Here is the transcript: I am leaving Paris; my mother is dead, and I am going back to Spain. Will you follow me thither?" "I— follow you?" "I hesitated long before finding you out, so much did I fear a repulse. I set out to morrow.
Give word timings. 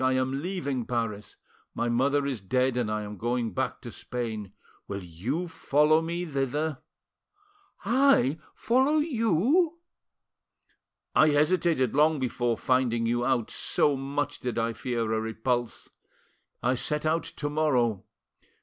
I 0.03 0.13
am 0.13 0.41
leaving 0.41 0.85
Paris; 0.87 1.35
my 1.75 1.87
mother 1.87 2.25
is 2.25 2.41
dead, 2.41 2.75
and 2.75 2.89
I 2.89 3.03
am 3.03 3.17
going 3.19 3.53
back 3.53 3.81
to 3.81 3.91
Spain. 3.91 4.51
Will 4.87 5.03
you 5.03 5.47
follow 5.47 6.01
me 6.01 6.25
thither?" 6.25 6.79
"I— 7.85 8.39
follow 8.55 8.97
you?" 8.97 9.77
"I 11.15 11.29
hesitated 11.29 11.93
long 11.95 12.17
before 12.17 12.57
finding 12.57 13.05
you 13.05 13.23
out, 13.23 13.51
so 13.51 13.95
much 13.95 14.39
did 14.39 14.57
I 14.57 14.73
fear 14.73 15.13
a 15.13 15.21
repulse. 15.21 15.91
I 16.63 16.73
set 16.73 17.05
out 17.05 17.21
to 17.25 17.47
morrow. 17.51 18.03